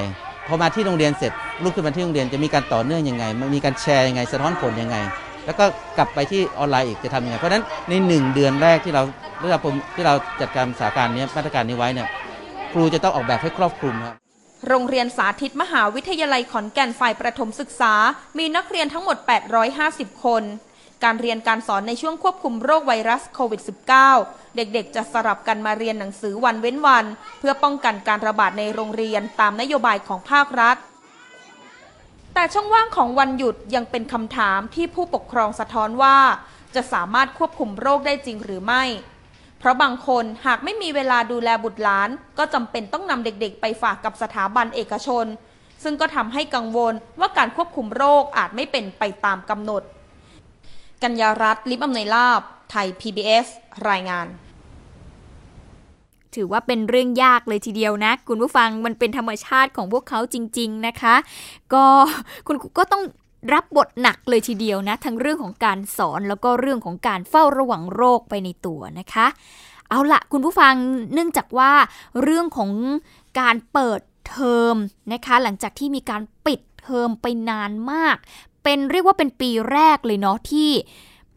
[0.48, 1.32] พอมาที่โรงเรียนเสร็จ
[1.64, 4.98] ลุกขึ้นมาที่โรงเรียนจะมีการต่อเนื่องยังไงมันมีการแชร์ยังไงสะท้อนผลยังไง
[5.46, 5.66] แล้วก็
[5.98, 9.04] กลับไปที่ออนไลน์อีกจะทำยังไงเพราะฉะนั้นในหนึ่งเดือนแรกที่เรา
[9.42, 9.60] ที่เรา
[9.96, 12.08] ที่เราจัดการสถานการณ์นี้มาตรการนี้ไว้เนี่ย
[12.74, 14.16] ครูจะต้องออกแบบให้ครอบคลุมครับ
[14.68, 17.94] โรงเรียนสาธิตมหาวิทยาลัยขอนแก่นฝ่ายประถมศึกษา
[18.38, 19.18] มีนักเรียนทั้งหมด
[19.72, 20.44] 850 คน
[21.04, 23.62] การเรียนการสอนในช่วงควบคุมโรคไวรัสโควิด
[24.10, 27.06] -19 เด็กๆ จะสลับกันมาเรียนหนังสือวันเว้นวัน
[27.40, 30.78] เพื่อป้องกันการระบาดในโรงเรียนตามนโยบายของภาครัฐ
[32.34, 36.18] แต่ช่องว่างของวันหยุดยังเป็นคำถามที่ผู้ปกครองสะท้อนว่า
[36.76, 38.84] จะสามารถควบคุมโรคได้จริงหรือไม่
[39.62, 45.26] เพราะบางคนหากไม่มีเวลาดูแลบุตรหลาน ก็จำเป็นต้องนำเด็กๆ ไปฝากกับสถาบันเอกชน
[45.84, 49.84] ซึ่งก็ทำให้กังวลว่าการควบคุมโรคอาจไม่เป็นไปตามกำหนด
[51.04, 53.48] กัญญารัตน์ลิมอำนวยลาบ ไทย PBS
[53.90, 54.28] รายงาน
[56.36, 61.16] ถือว่าเป็นเรื่องยากเลยทีเดียวนะ คุณผู้ฟังมันเป็นธรรมชาติของพวกเขาจริง ๆนะคะ
[61.74, 61.84] ก็
[62.48, 63.04] คุณก็ต้อง
[63.54, 69.28] รับบทหนักเลยทีเดียวนะ ทั้งเรื่องของการสอนแล้วก็เรื่องของการเฝ้าระวังโรคไปในตัวนะคะ
[69.90, 70.74] เอาละคุณผู้ฟัง
[71.14, 71.72] เนื่องจากว่า
[72.24, 72.72] เรื่องของ
[73.40, 74.76] การเปิดเทอม
[75.14, 78.18] นะคะ หลังจากที่มีการปิดเทอมไปนานมาก
[78.64, 80.72] เป็นเรียกว่าเป็นปีแรกเลยเนาะที่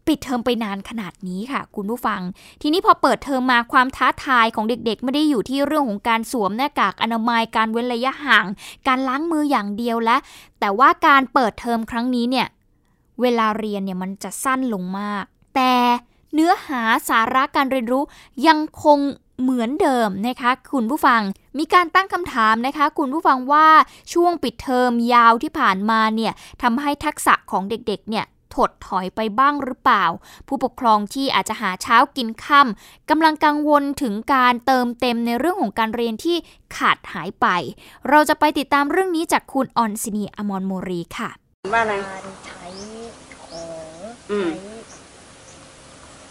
[0.06, 2.20] ปิดเทอมไปนานขนาดนี้ค่ะ คุณผู้ฟัง
[2.62, 8.46] ทีนี้พอเปิดเทอมมาความท้าทายของเด็กๆ ไม่ได้อยู่ที่เรื่องของการสวมหน้ากากอนามัยการเว้นระยะห่าง
[8.86, 10.16] การล้างมืออย่างเดียวและ
[10.60, 12.46] แต่ว่าการเปิดเทอมครั้งนี้เนี่ย
[13.20, 15.74] เวลาเรียนเนี่ยมันจะสั้นลงมาก แต่
[16.34, 18.02] เนื้อหาสาระการเรียนรู้
[18.46, 18.98] ยังคง
[19.42, 21.20] เหมือนเดิมนะคะคุณผู้ฟัง
[21.58, 23.66] มีการตั้งคำถามนะคะ คุณผู้ฟังว่า
[24.12, 30.04] ช่วงปิดเทอมยาวที่ผ่านมาเนี่ยทำให้ทักษะของเด็กๆเนี่ย ถดถอยไปบ้างหรือเปล่า
[30.48, 36.36] ผู้ปกครองที่อาจจะหาเช้ากินค่ำกำลังกังวลถึงการเติมเต็มในเรื่องของการเรียนที่
[36.76, 37.46] ขาดหายไป
[38.08, 41.30] เราจะไปติดตามเรื่องนี้จากคุณออนซินีอมรโมรีค่ะ
[41.72, 41.94] ว่าอะไร
[42.46, 42.66] ใช้
[43.42, 43.64] ขอ
[43.94, 43.98] ง
[44.30, 44.50] อืม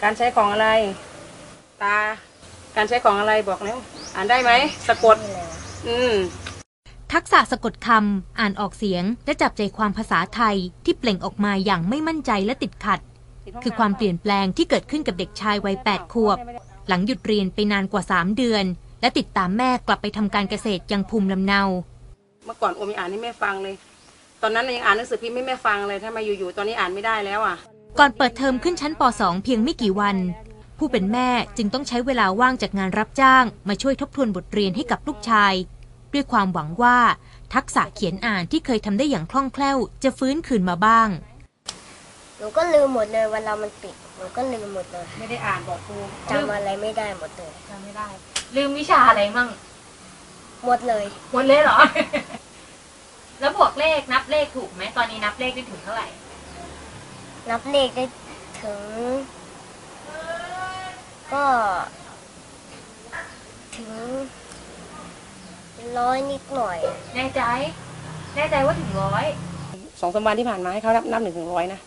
[0.03, 0.67] การใช้ของอะไร
[1.83, 1.97] ตา
[2.75, 3.77] การใช้ของอะไรบอกแล้ว
[4.15, 4.51] อ่านได้ไหม
[4.87, 5.17] สะกด
[5.87, 6.13] อืม
[7.13, 12.99] ทักษะสะกดคำ อ่านออกเสียง และจับใจความภาษาไทยที่เปล่งออกมาอย่างไม่มั่นใจและติดขัด
[13.63, 16.37] คือความเปลี่ยนแปลงที่เกิดขึ้นกับเด็กชายวัย8ขวบ
[16.87, 18.65] หลังหยุดเรียนไปนานกว่า 3 เดือน
[19.01, 21.61] และติดตามแม่กลับไปทำการเกษตรยังภูมิลำเนา
[22.45, 23.75] เมื่อก่อนโอมยังอ่านให้แม่ฟังเลย
[24.41, 27.55] ตอนนั้นยังอ่านหนังสือพิมพ์ให้แม่ฟังเลยถ้ามาอยู่ๆตอนนี้อ่านไม่ได้แล้วอะ
[27.99, 30.17] ก่อนเปิดเทอมขึ้นชั้นป .2 เพียงไม่กี่วัน
[30.77, 35.53] ผู้เป็นแม่จึงต้องใช้เวลาว่างจากงานรับจ้าง มาช่วยทบทวนบทเรียนให้กับลูกชาย
[36.13, 36.97] ด้วยความหวังว่า
[37.53, 41.09] ทักษะเขียนอ่านที่เคยทำได้อย่างคล่องแคล่ว จะฟื้นคืนมาบ้าง
[42.37, 45.97] หนูก็ลืมหมดเลยเวลามันปิด หนูก็ลืมหมดเลยไม่ได้อ่านบอกครู
[46.31, 48.07] จำอะไรไม่ได้หมดเลยจำไม่ได้
[48.55, 49.49] ลืมวิชาอะไรมั่ง
[50.65, 51.77] หมดเลย หมดเลยเหรอ
[53.39, 56.07] แล้วบวกเลขนับเลขถูกไหมตอนนี้นับเลขได้ถึงเท่าไหร่
[57.49, 58.05] นับเลขได้
[58.61, 58.81] ถึง
[61.33, 61.45] ก็
[63.75, 63.91] ถึง
[65.99, 66.77] ร้อยนิดหน่อย
[67.15, 67.41] แน่ใจ
[68.35, 69.25] แน่ใจว่าถึงร้อย
[70.01, 71.79] สองสามวันที่ผ่านมาให้เขานับนับหนึ่งถึงร้อยนะ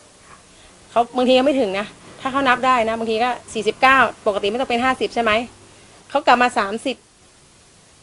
[0.90, 1.86] เขาบางทียังไม่ถึงนะ
[2.20, 5.32] ถ้าเขานับได้นะ บางทีก็สี่สิบเก้าปกติไม่ต้องเป็นห้าสิบใช่ไหม
[6.10, 6.96] เขากลับมาสามสิบ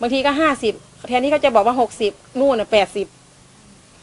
[0.02, 0.74] บางทีก็ห้าสิบ
[1.08, 3.08] แทนที่เขาจะบอกว่าหกสิบนู่นน่ะแปดสิบ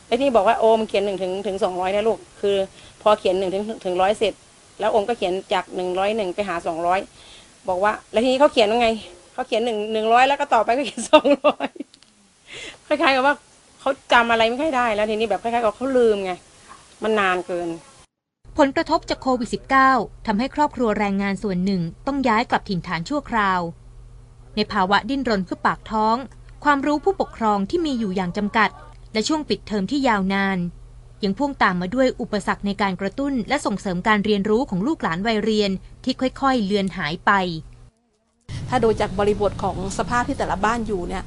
[0.06, 2.56] ไอ้นี่บอกว่าโอมเขียนหนึ่งถึงถึงสองร้อยนะลูก คือ
[3.02, 4.34] พอเขียนหนึ่งถึงถึงร้อยเสร็จ
[4.80, 6.98] แล้วโอมก็เขียนจากหนึ่งร้อยหนึ่งไปหาสองร้อย
[7.68, 8.88] บอกว่า แล้วทีนี้เขาเขียนว่าไง
[9.32, 11.68] เขาเขียนหนึ่งหนึ่งร้อยแล้วก็ต่อไปก็เขียนสองร้อย
[12.86, 13.34] คล้ายๆกับว่า
[13.80, 16.32] เขาจำอะไรไม่ค่อยได้แล้วทีนี้แบบคล้ายๆกับเขาลืมไง
[17.02, 17.68] มันนานเกิน
[18.58, 19.50] ผลกระทบจากโควิด
[19.88, 23.60] -19 ทำให้ครอบครัวแรงงานส่วนหนึ่งต้องย้ายกลับถิ่นฐานชั่วคราว
[24.56, 26.16] ในภาวะดิ้นรนเพื่อปากท้อง
[26.64, 28.70] ความรู้ผู้ปกครองที่มีอยู่อย่างจำกัด
[29.12, 30.58] และช่วงปิดเทอมที่ยาวนาน
[31.24, 35.70] ยังพ่วงตามมาด้วยอุปสรรคในการกระตุ้น และส่งเสริมการเรียนรู้ของลูกหลานวัยเรียน
[36.04, 37.30] ที่ค่อยๆ เลือนหายไป
[38.70, 41.22] ถ้าดูจากบริบทของสภาพที่แต่ละบ้านอยู่เนี่ย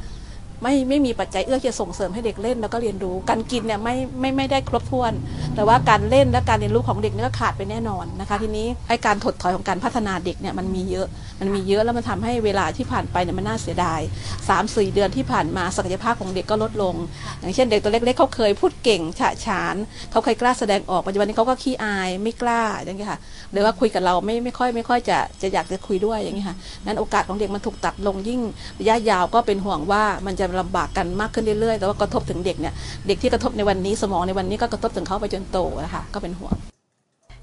[0.63, 5.13] ไม่ไม่มีปัจจัยเอื้อจะส่งเสริมให้เด็กเล่นแล้วก็เรียนรู้ การกินเนี่ยไม่ไม่ไม่ได้ครบถ้วน
[5.55, 11.07] แต่ว่าการเล่นและการเรียนรู้ของเด็กเนี่ยก็ขาดไปแน่นอนนะคะทีนี้ไอการถดถอยของการพัฒนาเด็กเนี่ยมันมีเยอะ
[11.39, 13.99] มันมีเยอะแล้วมันทำให้เวลาที่ผ่านไปเนี่ยมันน่าเสียดาย
[14.29, 16.95] 3ามสี่เดือนที่ผ่านมาศักยภาพของเด็กก็ลดลง
[17.39, 19.75] อย่างเช่นเด็กตัวเล็กๆเขาเคยพูดเก่งฉะฉาน
[20.11, 23.19] เขาเคยกล้าแสดงออกปัจจุบันนี้เขาก็ขี้อายไม่กล้าอย่างเงี้ยค่ะ
[23.51, 28.41] หรือว่าคุยกับเราไม่ไม่ค่อยไม่ค่อยจะจะอยากจะคุยด้วยอย่างเงี้ยค่ะนั้นโอกาสของเด็กมันถูกตัดลงยิ่ง
[28.79, 32.73] ระยะยาวก็เป็นห่วงว่ามันจะลำบากกันมากขึ้นเรื่อยๆ แต่ว่ากระทบถึงเด็กเนี่ย
[33.07, 36.53] เด็กที่กระทบในวันนี้สมองในวันนี้ก็กระทบถึงเขาไปจนโตนะคะก็เป็นห่วง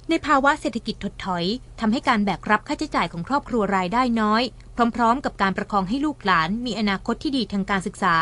[0.08, 1.44] ในภาวะเศรษฐกิจถดถอย
[1.80, 4.42] ทำให้การแบกรับค่าใช้จ่ายของครอบครัวรายได้น้อย
[4.96, 8.16] พร้อม ๆ กับการประคองให้ลูกหลาน มีอนาคตที่ดีทางการศึกษา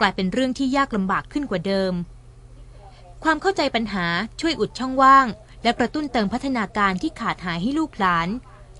[0.00, 1.92] กลายเป็นเรื่องที่ยากลำบากขึ้นกว่าเดิม
[3.24, 4.06] ความเข้าใจปัญหา
[4.40, 5.26] ช่วยอุดช่องว่าง
[5.62, 8.28] และและกระตุ้นเติมพัฒนาการที่ขาดหายให้ลูกหลาน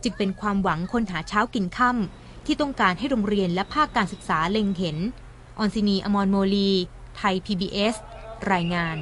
[0.03, 4.97] จึงเป็นความหวังคนหาเช้ากินค่ำที่ต้องการให้โรงเรียนและภาคการศึกษาเล็งเห็น
[5.59, 6.71] ออนซินี อมรโมลี
[7.16, 7.94] ไทย PBS
[8.53, 8.99] รายงาน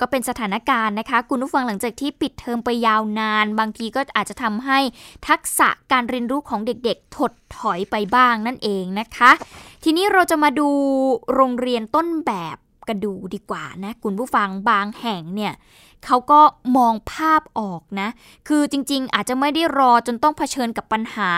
[0.00, 4.78] ก็เป็นสถานการณ์นะคะ คุณผู้ฟังหลังจากที่ปิดเทอมไปยาวนาน บางทีก็อาจจะทำให้
[5.28, 9.30] ทักษะการเรียนรู้ของเด็กๆ ถดถอยไปบ้างนั่นเองนะคะ
[9.84, 10.68] ทีนี้เราจะมาดู
[11.34, 12.56] โรงเรียนต้นแบบ
[12.88, 15.52] กันดูดีกว่านะคุณผู้ฟังบางแห่งเนี่ย
[16.04, 16.40] เขาก็
[16.76, 18.08] มองภาพออกนะ
[18.48, 21.30] คือจริงๆ อาจจะไม่ได้รอจนต้องเผชิญกับปัญหา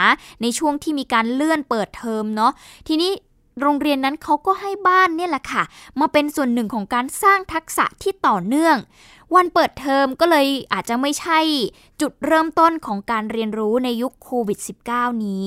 [0.42, 2.52] ในช่วงที่มีการเลื่อนเปิดเทอมเนาะ
[2.88, 3.12] ทีนี้
[3.62, 5.62] โรงเรียนนั้นเขาก็ให้บ้านเนี่ยแหละค่ะ
[6.00, 8.76] มาเป็นส่วนหนึ่งของการสร้างทักษะที่ต่อเนื่อง
[9.36, 11.40] วันเปิดเทอมก็เลยอาจจะไม่ใช่
[12.00, 14.58] จุดเริ่มต้นของการเรียนรู้ในยุคโควิด
[14.90, 15.46] -19 นี้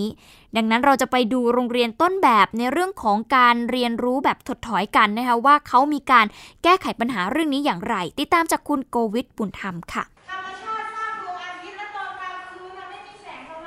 [0.55, 6.25] ดังนั้นเราจะไปดูโรงเรียนต้นแบบในเรื่องของการเรียนรู้แบบถดถอยกันนะคะว่าเขามีการ
[6.63, 10.03] แก้ไขปัญหาเรื่องนี้อย่างไร ติดตามจากคุณโกวิทบุญธรรมค่ะ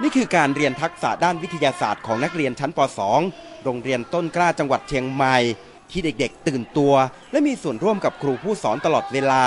[0.03, 2.79] นี่คือการเรียนทักษะด้านวิทยาศาสตร์ของนักเรียนชั้นป
[3.21, 5.37] .2 โรงเรียนต้นกล้าจังหวัดเชียงใหม่
[5.91, 6.93] ที่เด็กๆ ตื่นตัว
[7.31, 9.43] และมีส่วนร่วมกับครูผู้สอนตลอดเวลา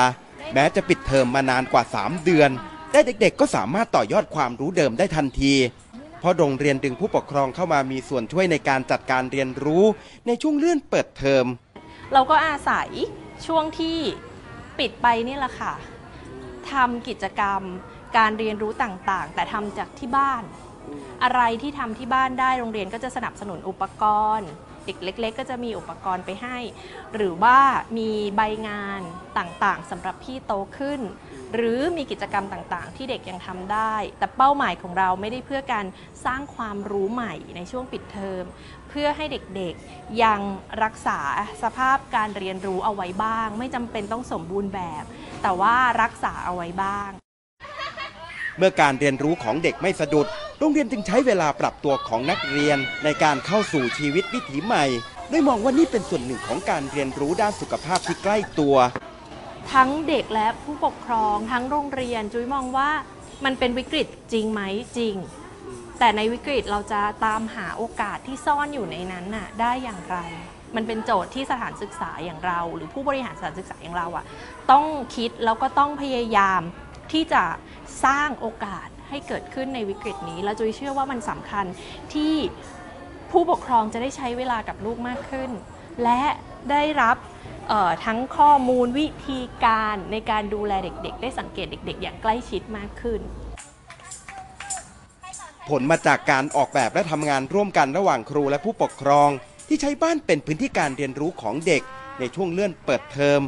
[0.53, 2.49] แม้จะปิดเทอมมานานกว่า 3 เดือน
[2.91, 5.53] แต่เด็กๆ ก็สามารถต่อยอดความรู้เดิมได้ทันที
[6.19, 9.83] เพราะโรงเรียนดึงผู้ปกครองเข้ามามีส่วนช่วยในการจัดการเรียนรู้
[10.27, 11.45] ในช่วงเลื่อนเปิดเทอม
[12.13, 12.89] เราก็อาศัย
[13.47, 13.97] ช่วงที่
[14.79, 15.73] ปิดไปนี่แหละค่ะ
[16.71, 17.61] ทำกิจกรรม
[18.17, 20.43] การเรียนรู้ต่างๆ แต่ทำจากที่บ้าน
[21.23, 24.03] อะไรที่ทำที่บ้านได้โรงเรียนก็จะสนับสนุนอุปก
[24.37, 24.49] รณ์
[24.87, 26.57] เด็กเล็ก ๆ ก็จะมีอุปกรณ์ไปให้
[27.13, 27.59] หรือว่า
[27.97, 29.01] มีใบงาน
[29.37, 31.01] ต่างๆสำหรับพี่โตขึ้น
[31.55, 35.85] หรือมีกิจกรรมต่างๆ ที่เด็กยังทำได้ แต่เป้าหมายของเราไม่ได้เพื่อการ
[36.25, 38.43] สร้างความรู้ใหม่ในช่วงปิดเทอม
[38.89, 40.39] เพื่อให้เด็กๆยัง
[40.83, 41.19] รักษา
[41.63, 45.03] สภาพการเรียนรู้เอาไว้บ้าง ไม่จำเป็นต้องสมบูรณ์แบบ
[45.43, 47.09] แต่ว่ารักษาเอาไว้บ้าง
[48.57, 50.27] เมื่อการเรียนรู้ของเด็กไม่สะดุด
[50.59, 54.85] โรงเรียนจึงใช้เวลาปรับตัวของนักเรียนในการเข้าสู่ชีวิตวิถีใหม่
[55.29, 58.75] โดยมองว่านี่เป็นส่วนหนึ่งของการเรียนรู้ด้านสุขภาพที่ใกล้ตัว
[59.73, 62.89] ทั้งเด็กและผู้ปกครองทั้งโรงเรียนจุ้ยมองว่า
[63.45, 64.61] มันเป็นวิกฤตจริงไหม
[64.97, 65.15] จริง
[65.99, 70.17] แต่ในวิกฤตเราจะตามหาโอกาสที่ซ่อนอยู่ในนั้นน่ะได้อย่างไร
[70.75, 74.25] มันเป็นโจทย์ที่สถานศึกษาอย่างเรา หรือผู้บริหารสถานศึกษาอย่างเราอะ
[74.71, 76.61] ต้องคิดแล้วก็ต้องพยายาม
[77.11, 77.43] ที่จะ
[78.05, 81.65] สร้างโอกาส ให้เกิดขึ้นในวิกฤตนี้ และจุ้ยเชื่อว่ามันสำคัญ
[82.13, 82.33] ที่
[83.31, 85.49] ผู้ปกครองจะได้ใช้เวลากับลูกมากขึ้น
[86.03, 86.21] และ
[86.71, 87.17] ได้รับ
[88.05, 93.21] ทั้งข้อมูลวิธีการในการดูแลเด็ก ๆ ได้สังเกตเด็ก ๆ อย่างใกล้ชิดมากขึ้น
[95.69, 99.29] ผลมาจากการออกแบบและทำงานร่วมกันระหว่างครูและผู้ปกครอง
[99.67, 101.81] ที่ใช้บ้านเป็นพื้นที่การเรียนรู้ของเด็ก
[102.19, 103.41] ในช่วงเลื่อนเปิดเทอม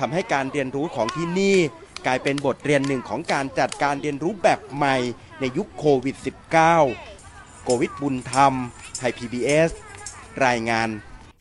[0.00, 1.58] ทำให้การเรียนรู้ของที่นี่
[2.06, 4.96] กลายเป็นบทเรียนหนึ่งของการจัดการเรียนรู้แบบใหม่
[5.40, 6.16] ในยุคโควิด
[6.72, 8.52] -19 โกวิดบุญธรรม
[8.98, 9.70] ไทย PBS
[10.46, 10.88] รายงาน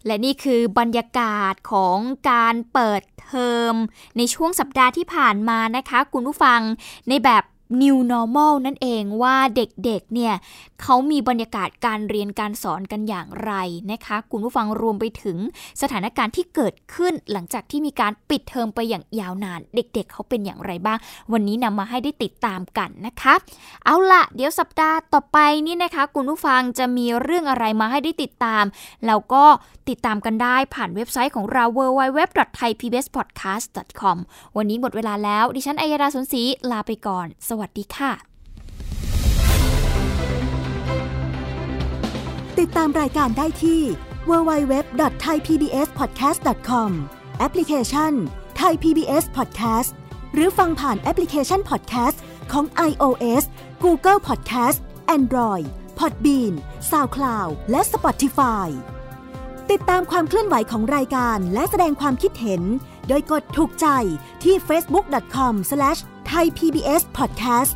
[0.06, 1.98] และนี่คือบรรยากาศของ
[2.32, 3.74] การเปิดเทอม
[4.18, 6.60] ในช่วงสัปดาห์ที่ผ่านมานะคะ คุณผู้ฟัง
[7.10, 7.44] ในแบบ
[7.82, 10.34] New Normal นั่นเองว่าเด็กๆเนี่ย
[10.82, 13.54] เขามีบรรยากาศการเรียนการสอนกันอย่างไร
[13.92, 15.38] นะคะคุณผู้ฟังรวมไปถึง
[15.82, 20.98] สถานการณ์ที่เกิดขึ้นหลังจากที่มีการปิดเทอมไปอย่างยาวนาน เด็กๆเเขาเป็นอย่างไรบ้าง
[21.34, 23.34] วันนี้นำมาให้ได้ติดตามกันนะคะ
[23.86, 28.64] เอาละเดี๋ยวสัปดาห์ต่อไปนี่นะคะคุณผู้ฟังจะมีเรื่องอะไรมาให้ได้ติดตาม
[29.08, 29.44] แล้วก็
[29.90, 34.18] ติดตามกันได้ผ่านเว็บไซต์ของเรา www.thaipbspodcast.com
[34.58, 37.63] วันนี้หมดเวลาแล้ว ดิฉันอัยดาสนศรีลาไปก่อน สวัสดี
[37.98, 38.12] ค่ะ
[42.60, 43.82] ติดตามรายการได้ที่
[44.30, 46.90] www.thaipbspodcast.com
[47.40, 48.14] แอปพลิเคชัน
[48.62, 49.92] Thai PBS Podcast
[50.34, 52.18] หรือฟังผ่านแอปพลิเคชัน Podcast
[52.52, 53.44] ของ iOS
[53.84, 54.80] Google Podcast
[55.18, 55.66] Android
[56.00, 56.54] Podbean
[56.92, 58.68] SoundCloud และ Spotify
[59.72, 62.62] ติดตามความเคลื่อนไหวของรายการและแสดงความคิดเห็น
[63.08, 63.88] โดยกดถูกใจ
[64.44, 65.54] ที่ facebook.com/
[66.28, 67.74] ไทย PBS Podcast